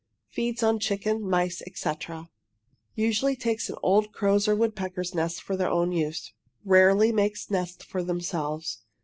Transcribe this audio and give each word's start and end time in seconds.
Feeds 0.31 0.63
on 0.63 0.79
chicken, 0.79 1.21
mice, 1.21 1.61
etc. 1.67 2.27
Usually 2.95 3.35
take 3.35 3.59
an 3.69 3.75
old 3.83 4.11
crow's 4.11 4.47
or 4.47 4.55
woodpecker's 4.55 5.13
nest 5.13 5.43
for 5.43 5.55
their 5.55 5.69
own 5.69 5.91
use 5.91 6.33
rarely 6.65 7.11
make 7.11 7.37
nests 7.51 7.85
for 7.85 8.01
themselves. 8.01 8.79